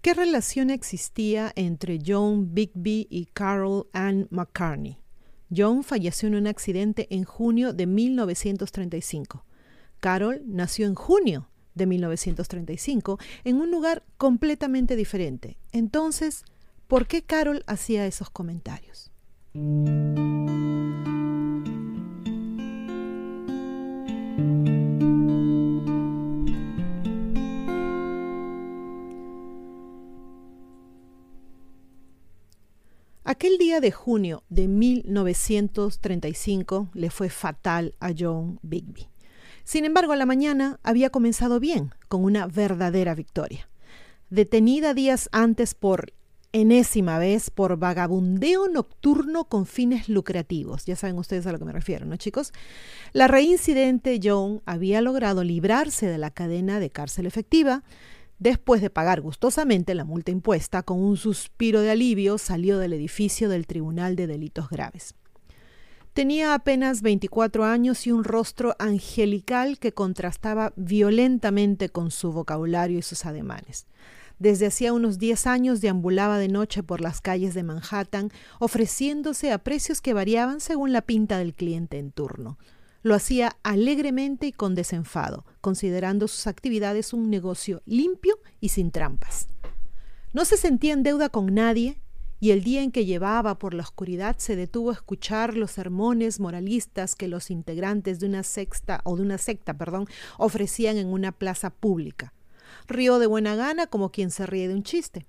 [0.00, 4.98] ¿Qué relación existía entre John Bigby y Carol Ann McCartney?
[5.54, 9.44] John falleció en un accidente en junio de 1935.
[9.98, 15.58] Carol nació en junio de 1935 en un lugar completamente diferente.
[15.72, 16.44] Entonces,
[16.86, 19.10] ¿por qué Carol hacía esos comentarios?
[33.38, 39.06] Aquel día de junio de 1935 le fue fatal a John Bigby.
[39.62, 43.68] Sin embargo, la mañana había comenzado bien, con una verdadera victoria.
[44.28, 46.14] Detenida días antes por
[46.50, 50.84] enésima vez por vagabundeo nocturno con fines lucrativos.
[50.84, 52.52] Ya saben ustedes a lo que me refiero, ¿no, chicos?
[53.12, 57.84] La reincidente John había logrado librarse de la cadena de cárcel efectiva
[58.38, 63.48] Después de pagar gustosamente la multa impuesta, con un suspiro de alivio salió del edificio
[63.48, 65.14] del Tribunal de Delitos Graves.
[66.12, 73.02] Tenía apenas 24 años y un rostro angelical que contrastaba violentamente con su vocabulario y
[73.02, 73.86] sus ademanes.
[74.38, 78.30] Desde hacía unos 10 años deambulaba de noche por las calles de Manhattan,
[78.60, 82.56] ofreciéndose a precios que variaban según la pinta del cliente en turno.
[83.02, 89.48] Lo hacía alegremente y con desenfado, considerando sus actividades un negocio limpio y sin trampas.
[90.32, 92.00] No se sentía en deuda con nadie
[92.40, 96.38] y el día en que llevaba por la oscuridad se detuvo a escuchar los sermones
[96.38, 101.32] moralistas que los integrantes de una sexta o de una secta, perdón, ofrecían en una
[101.32, 102.32] plaza pública.
[102.86, 105.26] Rió de buena gana como quien se ríe de un chiste.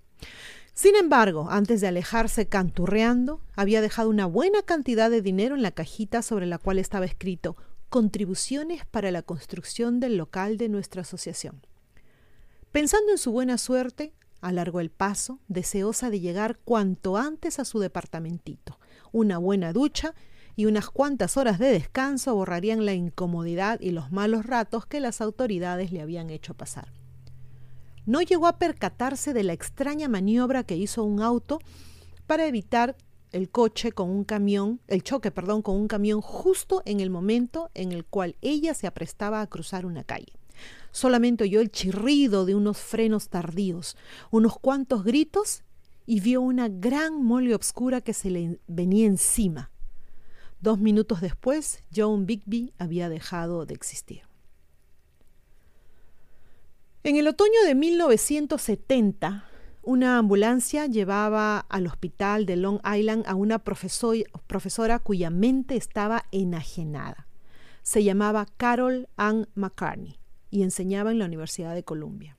[0.73, 5.71] Sin embargo, antes de alejarse canturreando, había dejado una buena cantidad de dinero en la
[5.71, 7.57] cajita sobre la cual estaba escrito
[7.89, 11.65] Contribuciones para la construcción del local de nuestra asociación.
[12.71, 17.79] Pensando en su buena suerte, alargó el paso, deseosa de llegar cuanto antes a su
[17.79, 18.79] departamentito.
[19.11, 20.13] Una buena ducha
[20.55, 25.19] y unas cuantas horas de descanso borrarían la incomodidad y los malos ratos que las
[25.19, 26.91] autoridades le habían hecho pasar
[28.05, 31.59] no llegó a percatarse de la extraña maniobra que hizo un auto
[32.27, 32.95] para evitar
[33.31, 37.69] el coche con un camión, el choque, perdón, con un camión justo en el momento
[37.73, 40.33] en el cual ella se aprestaba a cruzar una calle.
[40.91, 43.95] Solamente oyó el chirrido de unos frenos tardíos,
[44.31, 45.63] unos cuantos gritos
[46.05, 49.69] y vio una gran mole oscura que se le venía encima.
[50.59, 54.28] Dos minutos después, John Bigby había dejado de existir.
[57.01, 59.45] En el otoño de 1970,
[59.83, 67.25] una ambulancia llevaba al hospital de Long Island a una profesora cuya mente estaba enajenada.
[67.83, 70.19] Se llamaba Carol Ann McCartney
[70.51, 72.35] y enseñaba en la Universidad de Columbia.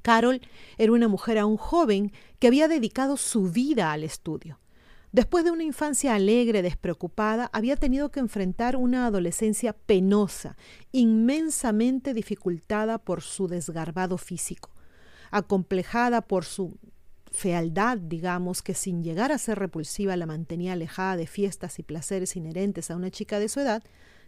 [0.00, 0.40] Carol
[0.78, 4.58] era una mujer aún joven que había dedicado su vida al estudio.
[5.12, 10.56] Después de una infancia alegre, despreocupada, había tenido que enfrentar una adolescencia penosa,
[10.92, 14.70] inmensamente dificultada por su desgarbado físico,
[15.32, 16.78] acomplejada por su
[17.32, 22.36] fealdad, digamos, que sin llegar a ser repulsiva la mantenía alejada de fiestas y placeres
[22.36, 23.82] inherentes a una chica de su edad,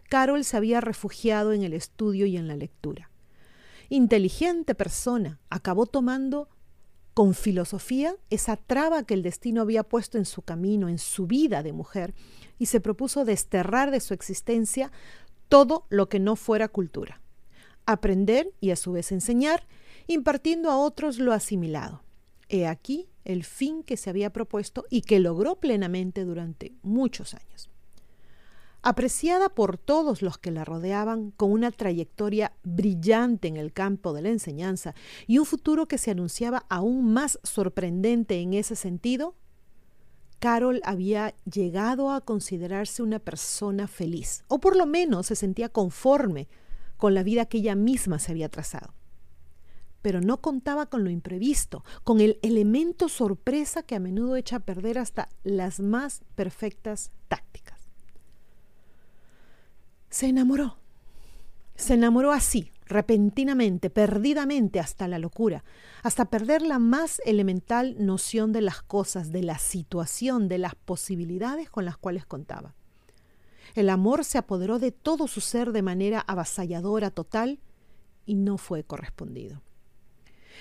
[0.09, 3.09] Carol se había refugiado en el estudio y en la lectura.
[3.89, 6.49] Inteligente persona, acabó tomando
[7.13, 11.63] con filosofía esa traba que el destino había puesto en su camino, en su vida
[11.63, 12.13] de mujer,
[12.57, 14.91] y se propuso desterrar de su existencia
[15.49, 17.21] todo lo que no fuera cultura.
[17.85, 19.67] Aprender y a su vez enseñar,
[20.07, 22.03] impartiendo a otros lo asimilado.
[22.49, 27.72] He aquí el fin que se había propuesto y que logró plenamente durante muchos años
[28.83, 34.21] apreciada por todos los que la rodeaban, con una trayectoria brillante en el campo de
[34.21, 34.93] la enseñanza
[35.25, 39.35] y un futuro que se anunciaba aún más sorprendente en ese sentido,
[40.39, 46.49] Carol había llegado a considerarse una persona feliz, o por lo menos se sentía conforme
[46.97, 48.93] con la vida que ella misma se había trazado.
[50.01, 54.59] Pero no contaba con lo imprevisto, con el elemento sorpresa que a menudo echa a
[54.59, 57.72] perder hasta las más perfectas tácticas.
[60.13, 60.77] Se enamoró.
[61.75, 65.63] Se enamoró así, repentinamente, perdidamente, hasta la locura,
[66.03, 71.67] hasta perder la más elemental noción de las cosas, de la situación, de las posibilidades
[71.71, 72.75] con las cuales contaba.
[73.73, 77.59] El amor se apoderó de todo su ser de manera avasalladora, total,
[78.27, 79.63] y no fue correspondido.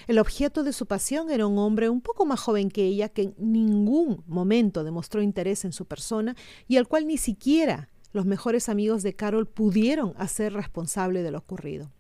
[0.06, 3.24] El objeto de su pasión era un hombre un poco más joven que ella, que
[3.24, 6.36] en ningún momento demostró interés en su persona
[6.68, 11.38] y al cual ni siquiera los mejores amigos de Carol pudieron hacer responsable de lo
[11.38, 11.90] ocurrido.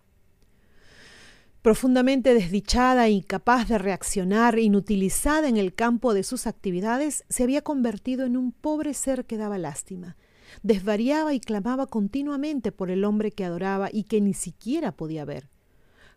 [1.62, 8.26] Profundamente desdichada, incapaz de reaccionar, inutilizada en el campo de sus actividades, se había convertido
[8.26, 10.16] en un pobre ser que daba lástima.
[10.64, 15.48] Desvariaba y clamaba continuamente por el hombre que adoraba y que ni siquiera podía ver.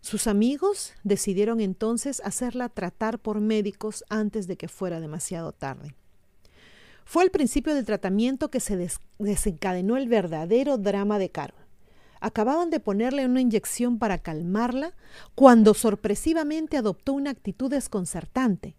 [0.01, 5.95] Sus amigos decidieron entonces hacerla tratar por médicos antes de que fuera demasiado tarde.
[7.05, 11.55] Fue al principio del tratamiento que se desencadenó el verdadero drama de Carol.
[12.19, 14.93] Acababan de ponerle una inyección para calmarla
[15.35, 18.75] cuando sorpresivamente adoptó una actitud desconcertante.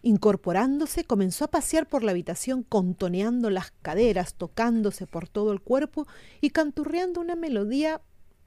[0.00, 6.06] Incorporándose, comenzó a pasear por la habitación contoneando las caderas, tocándose por todo el cuerpo
[6.40, 8.00] y canturreando una melodía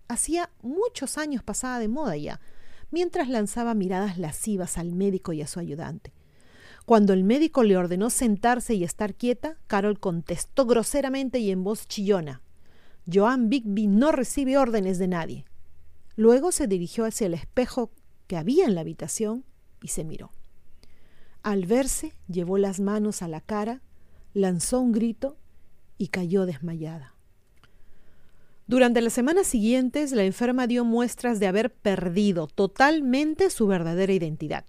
[0.08, 2.40] hacía muchos años pasada de moda ya,
[2.90, 6.14] mientras lanzaba miradas lascivas al médico y a su ayudante.
[6.90, 11.88] Cuando el médico le ordenó sentarse y estar quieta, Carol contestó groseramente y en voz
[11.88, 12.42] chillona.
[13.06, 15.46] Joan Bigby no recibe órdenes de nadie.
[16.16, 17.92] Luego se dirigió hacia el espejo
[18.26, 19.46] que había en la habitación
[19.84, 20.32] y se miró.
[21.44, 23.84] Al verse, llevó las manos a la cara,
[24.34, 25.38] lanzó un grito
[26.00, 27.14] y cayó desmayada.
[28.66, 34.66] Durante las semanas siguientes, la enferma dio muestras de haber perdido totalmente su verdadera identidad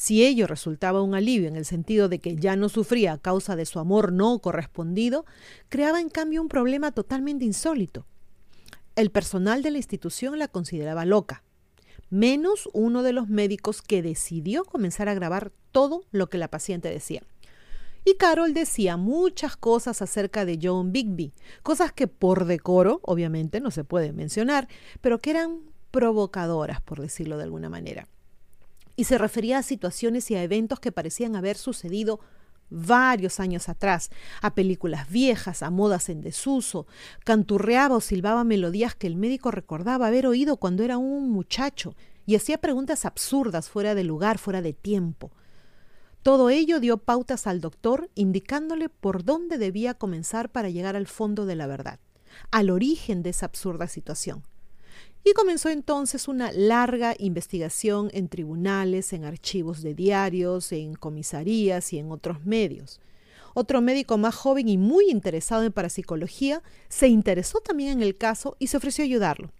[0.00, 3.54] si ello resultaba un alivio en el sentido de que ya no sufría a causa
[3.54, 5.26] de su amor no correspondido,
[5.68, 8.06] creaba en cambio un problema totalmente insólito.
[8.96, 11.42] El personal de la institución la consideraba loca,
[12.08, 16.88] menos uno de los médicos que decidió comenzar a grabar todo lo que la paciente
[16.88, 17.22] decía.
[18.06, 23.70] Y Carol decía muchas cosas acerca de John Bigby, cosas que por decoro, obviamente, no
[23.70, 24.66] se pueden mencionar,
[25.02, 25.60] pero que eran
[25.90, 28.08] provocadoras, por decirlo de alguna manera
[28.96, 32.20] y se refería a situaciones y a eventos que parecían haber sucedido
[32.70, 34.10] varios años atrás,
[34.40, 36.86] a películas viejas, a modas en desuso,
[37.24, 41.94] canturreaba o silbaba melodías que el médico recordaba haber oído cuando era un muchacho
[42.26, 45.32] y hacía preguntas absurdas fuera de lugar, fuera de tiempo.
[46.22, 51.46] Todo ello dio pautas al doctor, indicándole por dónde debía comenzar para llegar al fondo
[51.46, 51.98] de la verdad,
[52.50, 54.42] al origen de esa absurda situación.
[55.24, 61.98] Y comenzó entonces una larga investigación en tribunales, en archivos de diarios, en comisarías y
[61.98, 63.00] en otros medios.
[63.54, 68.56] Otro médico más joven y muy interesado en parapsicología se interesó también en el caso
[68.58, 69.50] y se ofreció a ayudarlo.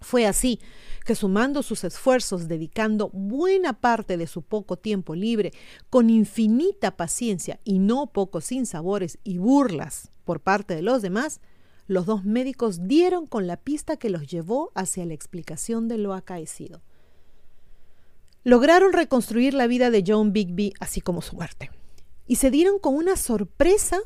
[0.00, 0.60] Fue así
[1.04, 5.52] que sumando sus esfuerzos, dedicando buena parte de su poco tiempo libre,
[5.90, 11.40] con infinita paciencia y no pocos sinsabores y burlas por parte de los demás,
[11.92, 16.14] los dos médicos dieron con la pista que los llevó hacia la explicación de lo
[16.14, 16.82] acaecido.
[18.44, 21.70] Lograron reconstruir la vida de John Bigby, así como su muerte,
[22.26, 24.00] y se dieron con una sorpresa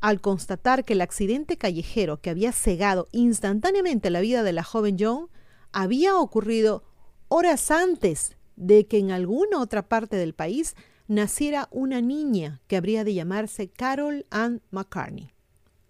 [0.00, 4.96] al constatar que el accidente callejero que había cegado instantáneamente la vida de la joven
[4.98, 5.28] John
[5.72, 6.84] había ocurrido
[7.28, 10.76] horas antes de que en alguna otra parte del país
[11.08, 15.30] naciera una niña que habría de llamarse Carol Ann McCartney.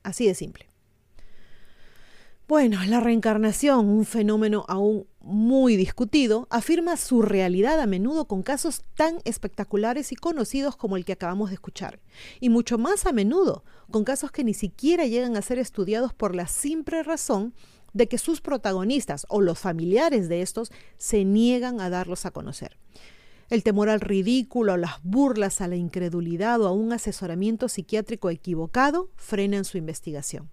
[0.03, 0.74] Así de simple.
[2.47, 8.85] Bueno, la reencarnación, un fenómeno aún muy discutido, afirma su realidad a menudo con casos
[8.97, 12.01] tan espectaculares y conocidos como el que acabamos de escuchar,
[12.41, 16.35] y mucho más a menudo con casos que ni siquiera llegan a ser estudiados por
[16.35, 17.55] la simple razón
[17.95, 22.77] de que sus protagonistas o los familiares de estos se niegan a darlos a conocer.
[23.49, 29.09] El temor al ridículo, las burlas, a la incredulidad o a un asesoramiento psiquiátrico equivocado
[29.17, 30.51] frenan su investigación.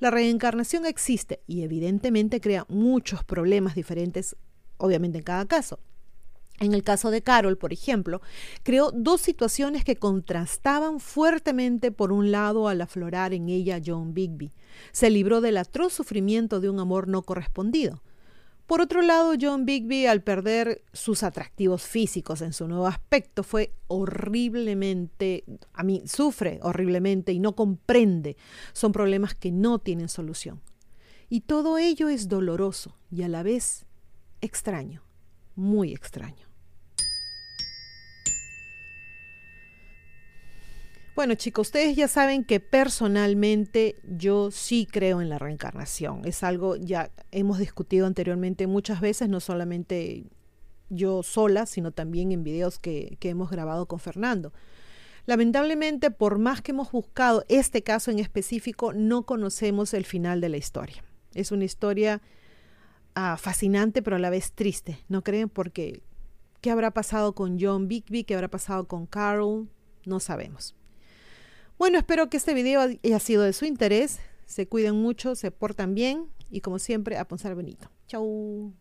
[0.00, 4.36] La reencarnación existe y evidentemente crea muchos problemas diferentes,
[4.76, 5.80] obviamente en cada caso.
[6.60, 8.20] En el caso de Carol, por ejemplo,
[8.64, 14.52] creó dos situaciones que contrastaban fuertemente por un lado al aflorar en ella John Bigby.
[14.92, 18.02] Se libró del atroz sufrimiento de un amor no correspondido.
[18.68, 23.72] Por otro lado, John Bigby, al perder sus atractivos físicos en su nuevo aspecto, fue
[23.86, 28.36] horriblemente, a mí sufre horriblemente y no comprende.
[28.74, 30.60] Son problemas que no tienen solución.
[31.30, 33.86] Y todo ello es doloroso y a la vez
[34.42, 35.02] extraño,
[35.56, 36.47] muy extraño.
[41.18, 46.24] Bueno chicos, ustedes ya saben que personalmente yo sí creo en la reencarnación.
[46.24, 50.26] Es algo ya hemos discutido anteriormente muchas veces, no solamente
[50.90, 54.52] yo sola, sino también en videos que, que hemos grabado con Fernando.
[55.26, 60.50] Lamentablemente, por más que hemos buscado este caso en específico, no conocemos el final de
[60.50, 61.02] la historia.
[61.34, 62.22] Es una historia
[63.16, 65.48] ah, fascinante, pero a la vez triste, ¿no creen?
[65.48, 66.00] Porque,
[66.60, 68.22] ¿qué habrá pasado con John Bigby?
[68.22, 69.68] ¿Qué habrá pasado con Carol?
[70.06, 70.77] No sabemos.
[71.78, 74.18] Bueno, espero que este video haya sido de su interés.
[74.46, 77.88] Se cuiden mucho, se portan bien y como siempre, a pensar bonito.
[78.08, 78.74] Chau.